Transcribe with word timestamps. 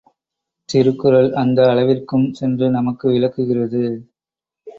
திருக்குறள் 0.69 1.29
அந்த 1.33 1.59
அளவிற்கும் 1.65 2.25
சென்று 2.31 2.69
நமக்கு 2.69 3.09
விளக்குகிறது. 3.09 3.83